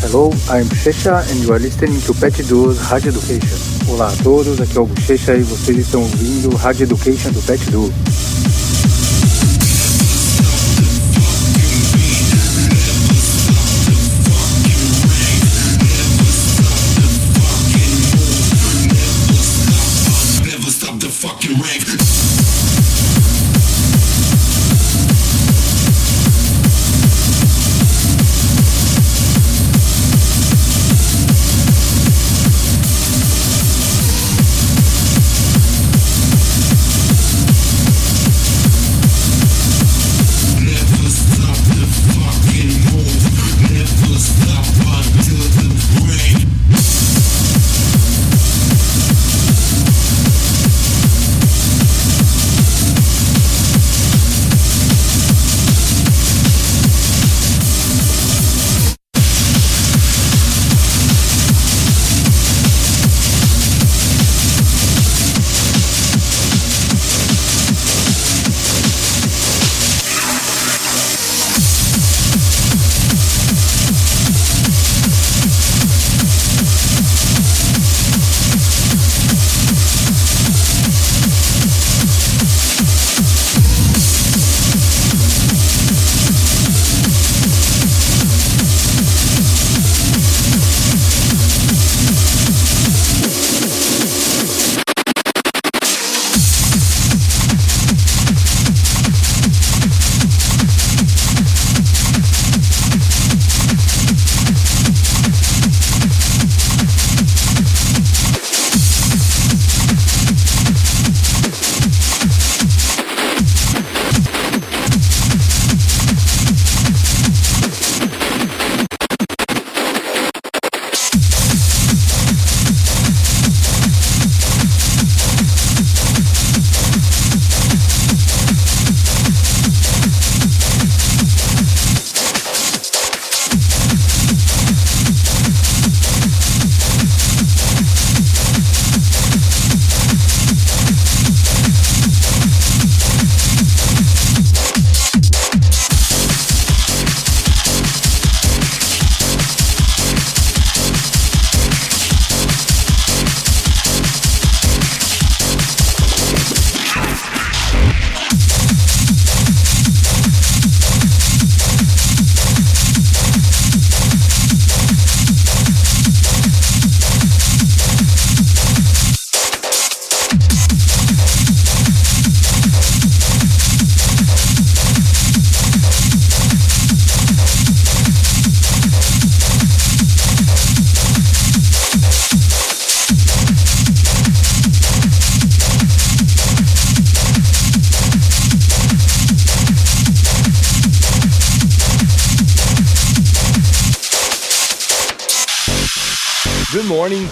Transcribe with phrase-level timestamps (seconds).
[0.00, 3.58] Hello, I'm Bochecha and you are listening to Pet Duo's Rádio Education.
[3.88, 7.68] Olá a todos, aqui é o Bochecha e vocês estão ouvindo Rádio Education do Pet
[7.72, 7.92] Duo.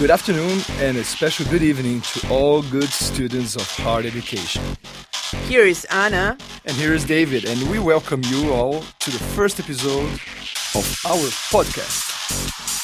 [0.05, 4.63] Good afternoon, and a special good evening to all good students of hard education.
[5.49, 6.37] Here is Anna.
[6.67, 10.13] And here is David, and we welcome you all to the first episode
[10.75, 12.05] of our podcast.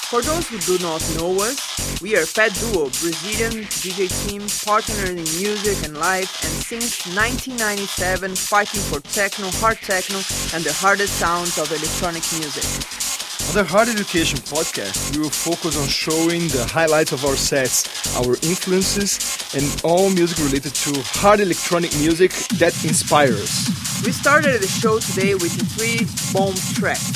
[0.09, 5.11] For those who do not know us, we are Pet Duo, Brazilian DJ team, partnered
[5.11, 10.17] in music and life, and since 1997 fighting for techno, hard techno,
[10.57, 13.10] and the hardest sounds of electronic music.
[13.49, 17.83] On the Hard Education podcast, we will focus on showing the highlights of our sets,
[18.17, 19.19] our influences,
[19.55, 22.31] and all music related to hard electronic music
[22.63, 23.43] that inspires.
[23.43, 24.03] us.
[24.07, 27.11] We started the show today with three bomb tracks.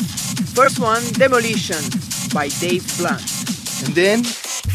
[0.55, 1.79] First one, Demolition
[2.35, 3.23] by Dave Blunt.
[3.87, 4.25] And then,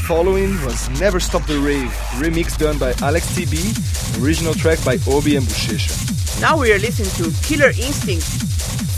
[0.07, 1.91] following was Never Stop the Rave,
[2.23, 5.91] remix done by Alex TB, original track by Obi and Buchecha.
[6.39, 8.48] Now we are listening to Killer Instinct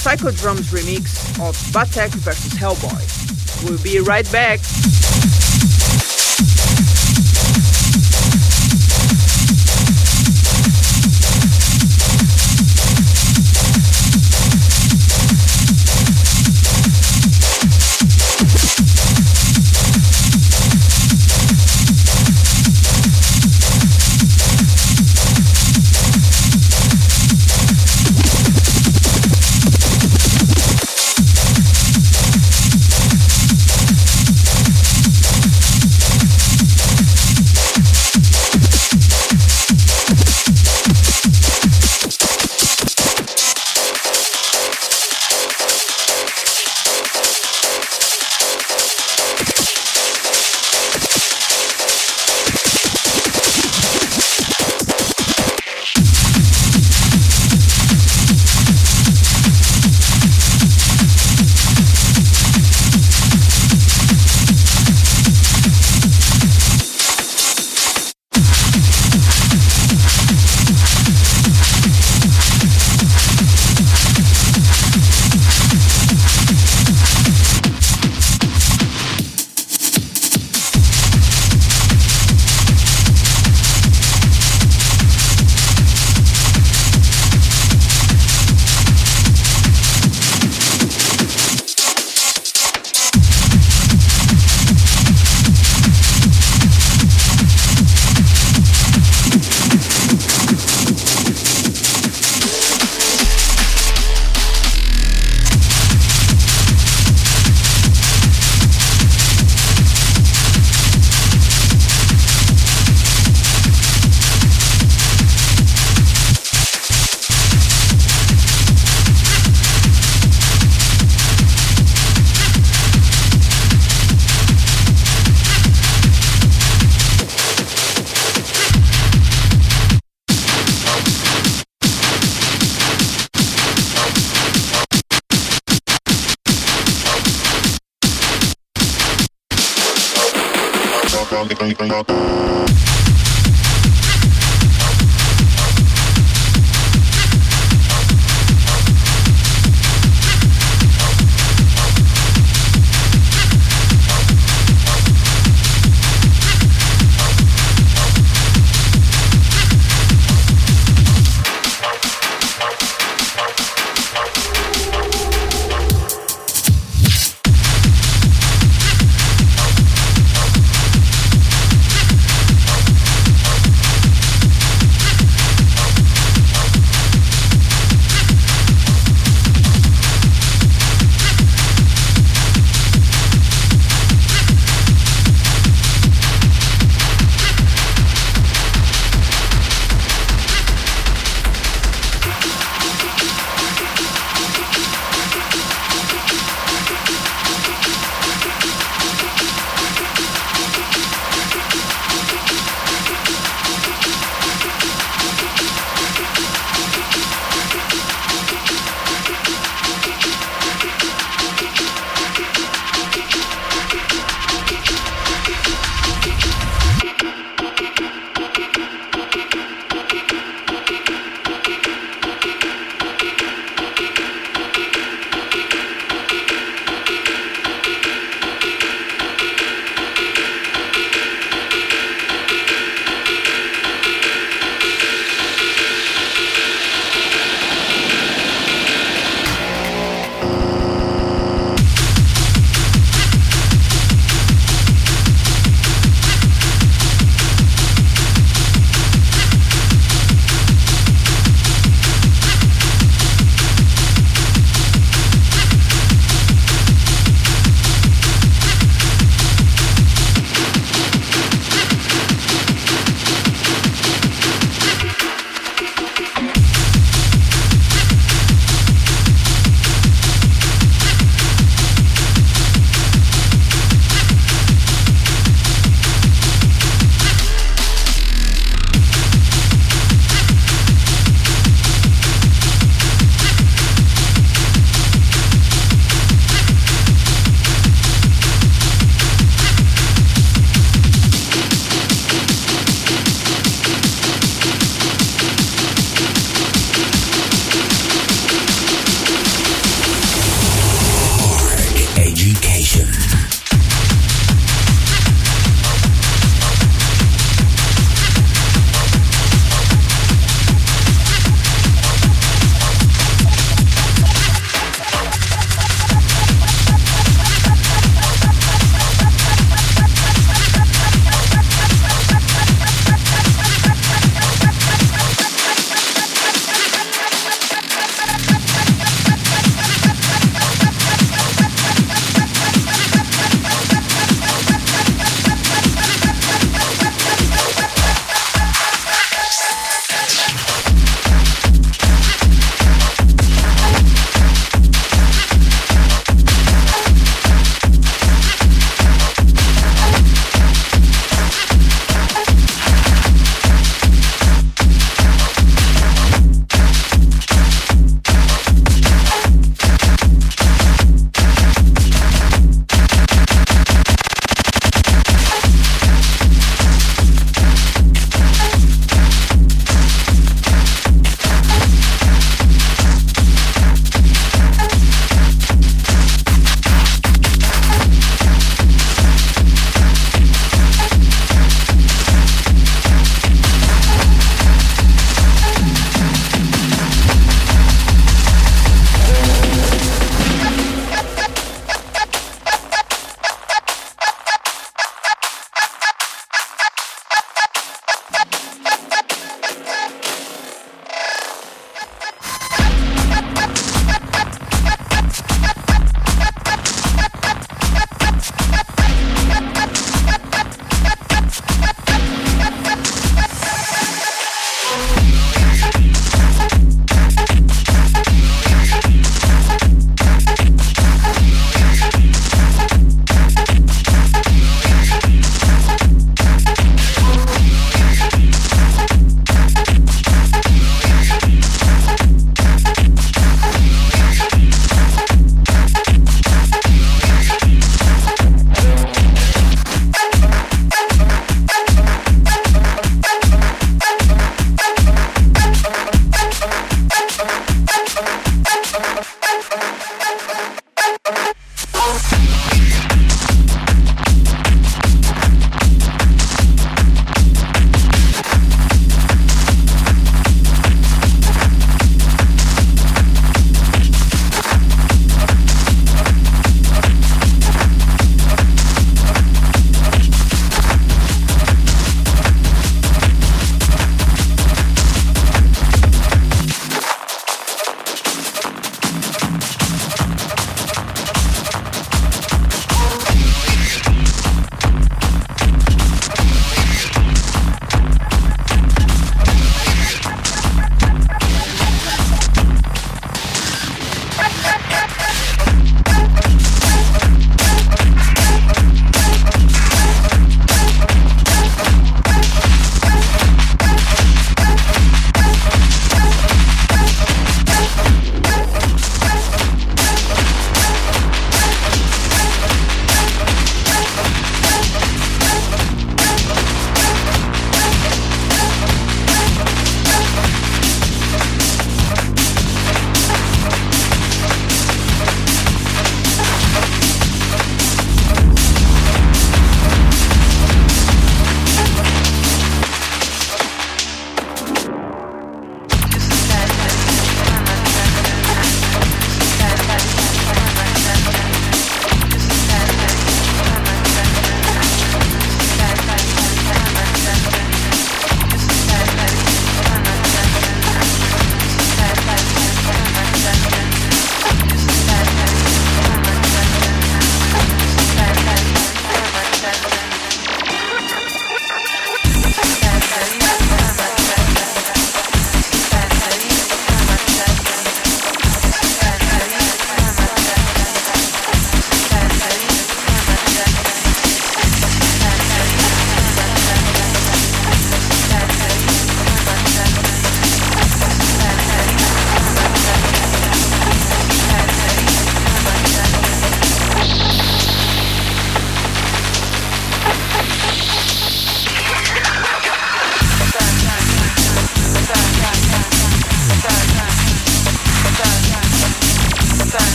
[0.00, 3.68] Psychodrums remix of Battek vs Hellboy.
[3.68, 4.60] We'll be right back.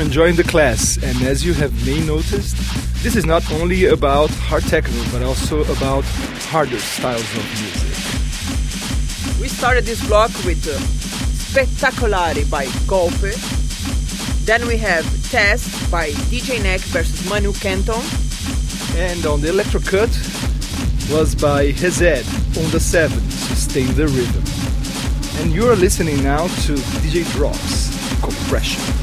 [0.00, 2.56] You're enjoying the class, and as you have may noticed,
[3.02, 6.04] this is not only about hard techno, but also about
[6.48, 7.92] harder styles of music.
[9.38, 10.78] We started this block with uh,
[11.52, 13.36] Spectacolare by Golpe.
[14.46, 18.00] Then we have Test by DJ Neck versus Manu Kenton.
[18.96, 20.08] And Onda electro cut
[21.12, 22.24] was by Hesed
[22.56, 24.44] on the 7, Sustain the Rhythm.
[25.42, 26.72] And you are listening now to
[27.04, 27.90] DJ Drops,
[28.22, 28.99] Compression.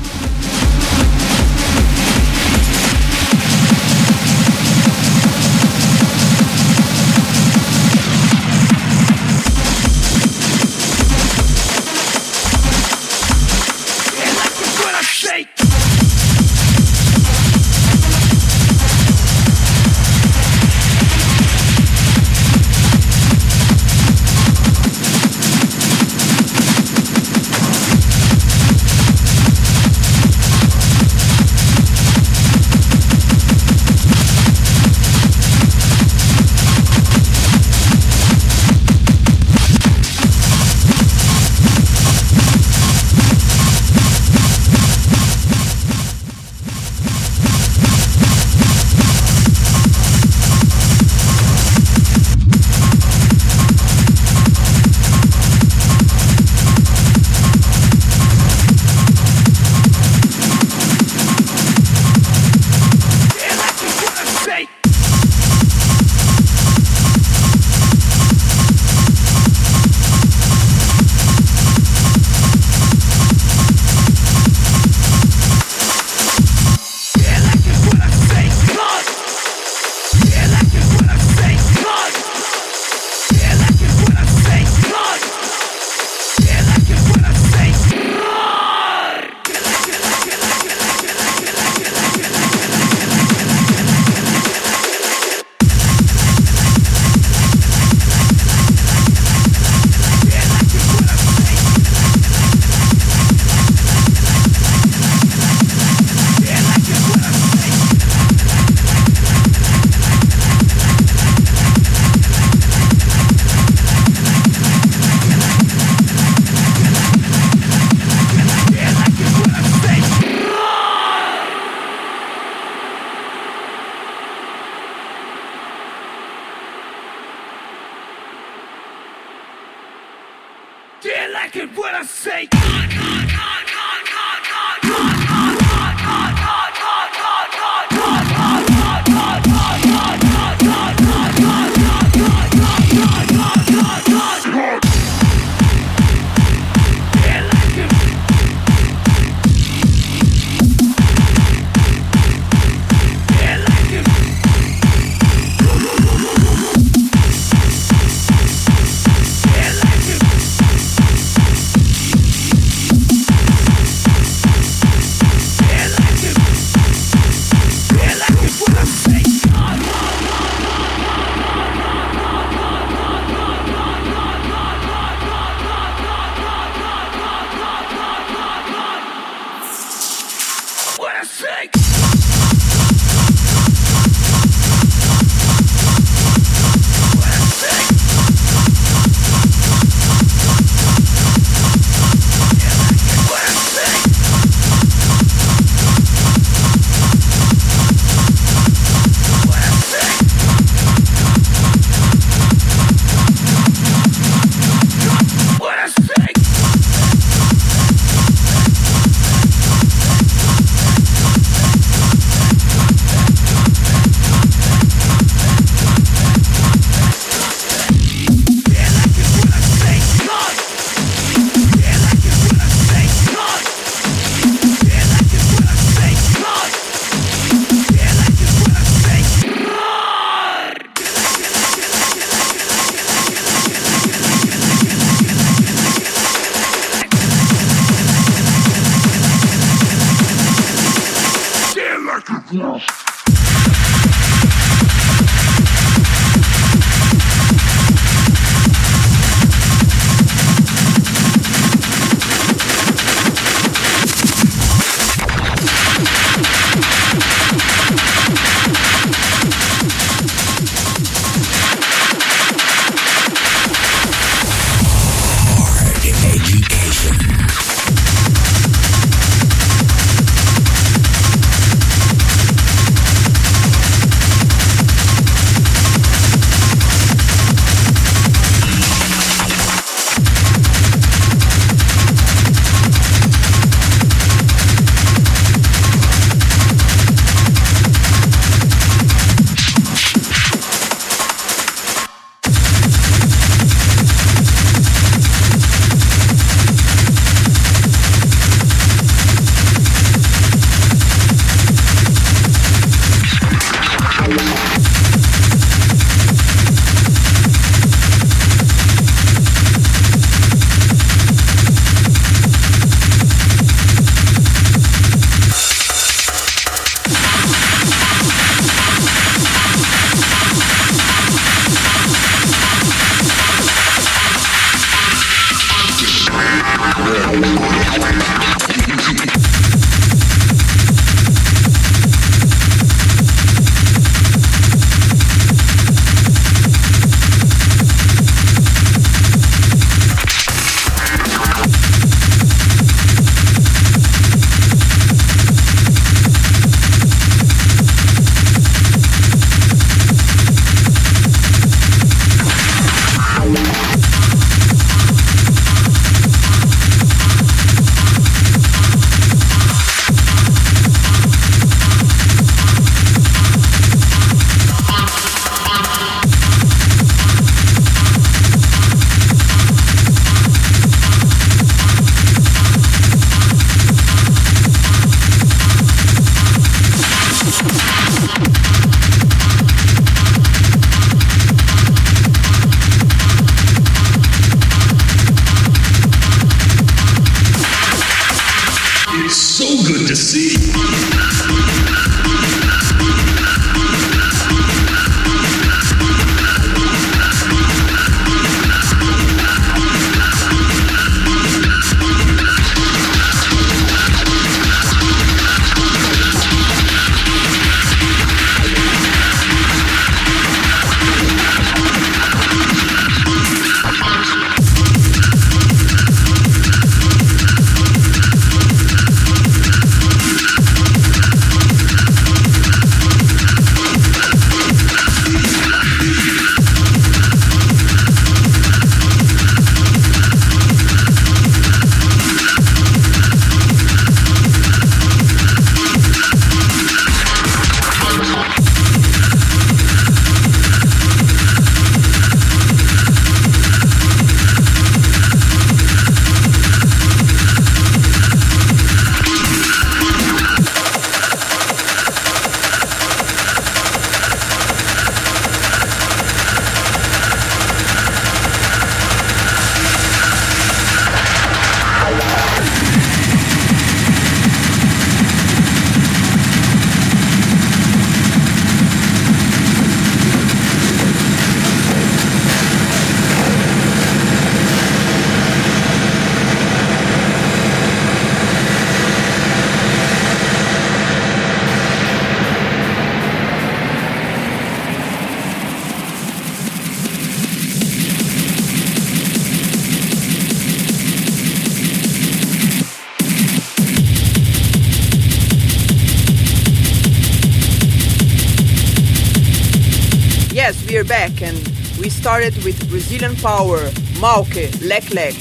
[501.27, 501.57] And
[501.99, 505.35] we started with Brazilian Power, Malke, Lek Lek.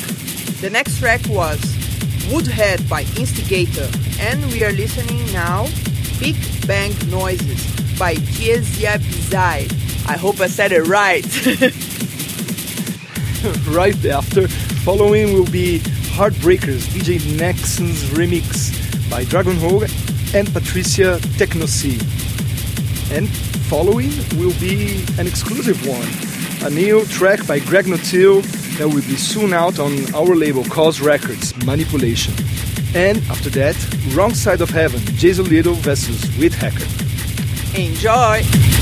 [0.60, 1.60] The next track was
[2.30, 5.68] Woodhead by Instigator, and we are listening now
[6.18, 6.34] Big
[6.66, 7.64] Bang Noises
[7.98, 9.72] by Gieziabisai.
[10.08, 11.24] I hope I said it right.
[13.68, 14.48] right after,
[14.84, 15.78] following will be
[16.16, 18.74] Hard Breakers, DJ Nexans remix
[19.08, 19.84] by Dragon Hoang
[20.34, 22.02] and Patricia Technocy.
[23.12, 23.28] And
[23.68, 26.08] following will be an exclusive one,
[26.66, 28.42] a new track by Greg Notill
[28.78, 32.34] that will be soon out on our label Cause Records, Manipulation.
[32.94, 33.76] And after that,
[34.14, 36.86] Wrong Side of Heaven, Jason Little versus Withecker.
[37.76, 38.75] Enjoy!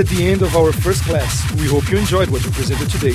[0.00, 1.32] At the end of our first class.
[1.60, 3.12] We hope you enjoyed what we presented today.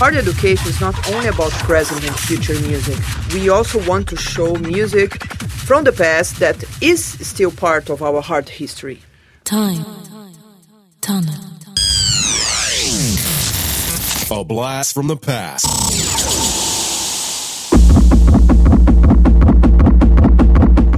[0.00, 2.98] Hard education is not only about present and future music.
[3.34, 5.22] We also want to show music
[5.68, 9.00] from the past that is still part of our hard history.
[9.44, 9.84] Time.
[11.02, 11.34] Tunnel.
[14.30, 15.66] A blast from the past.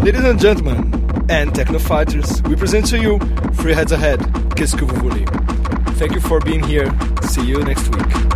[0.04, 3.18] Ladies and gentlemen, and techno fighters, we present to you
[3.54, 4.20] Three Heads Ahead,
[4.56, 4.76] Qu'est-ce?
[5.98, 6.92] Thank you for being here.
[7.22, 8.33] See you next week.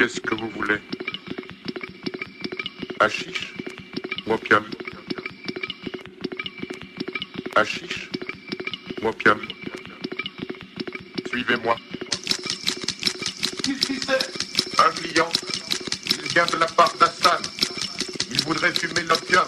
[0.00, 0.78] Qu'est-ce que vous voulez
[3.00, 3.52] Hachiche
[4.26, 4.64] ou opium
[7.54, 8.08] Hachiche
[9.02, 9.38] ou opium
[11.28, 11.76] Suivez-moi.
[13.62, 14.80] Qu'est-ce qui c'est?
[14.80, 15.28] Un client.
[16.06, 17.42] Il vient de la part d'Hassan.
[18.30, 19.44] Il voudrait fumer l'opium.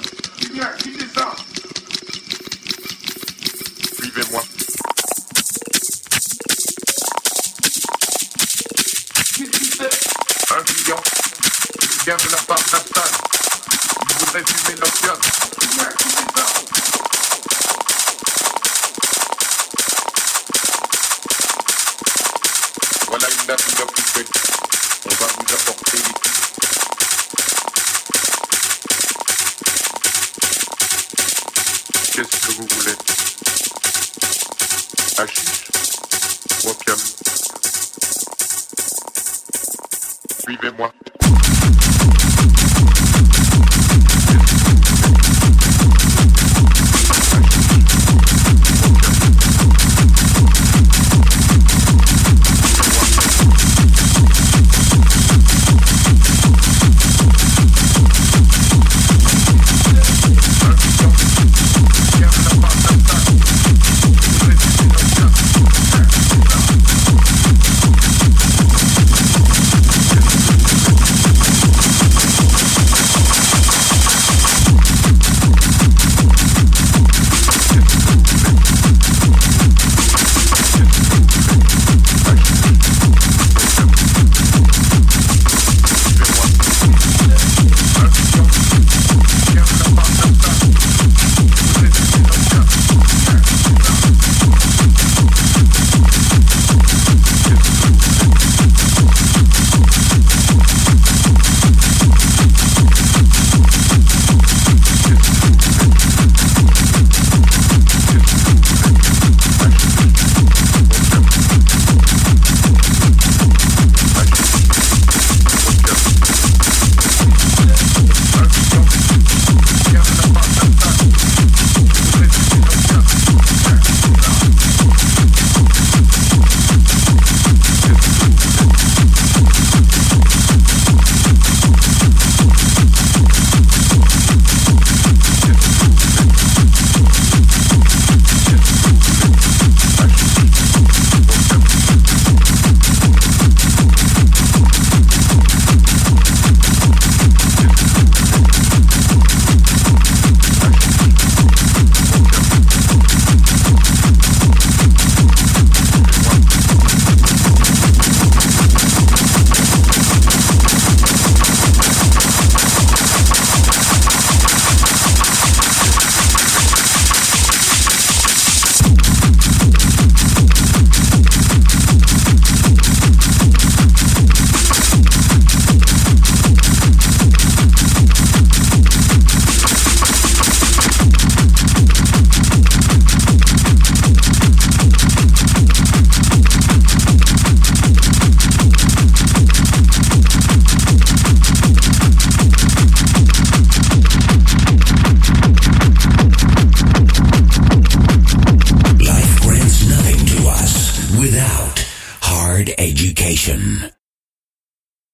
[40.53, 40.93] Suivez-moi.